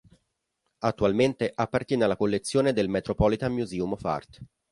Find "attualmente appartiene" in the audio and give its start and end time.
0.79-2.05